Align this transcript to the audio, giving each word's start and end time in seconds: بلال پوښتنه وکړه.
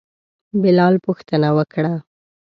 بلال 0.61 0.95
پوښتنه 1.05 1.49
وکړه. 1.57 1.93